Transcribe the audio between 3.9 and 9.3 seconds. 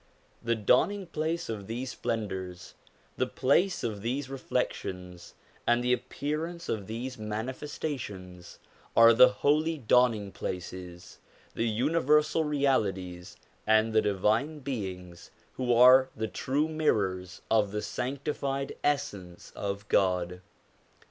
these reflections, and the appearance of these manifestations, are the